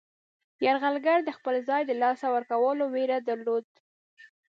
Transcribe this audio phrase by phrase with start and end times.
[0.65, 3.75] یرغلګر د خپل ځای د له لاسه ورکولو ویره درلوده.